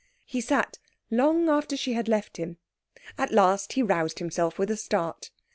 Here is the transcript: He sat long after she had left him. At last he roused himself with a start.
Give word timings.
He 0.25 0.41
sat 0.41 0.79
long 1.11 1.47
after 1.47 1.77
she 1.77 1.93
had 1.93 2.07
left 2.07 2.37
him. 2.37 2.57
At 3.19 3.31
last 3.31 3.73
he 3.73 3.83
roused 3.83 4.17
himself 4.17 4.57
with 4.57 4.71
a 4.71 4.75
start. 4.75 5.29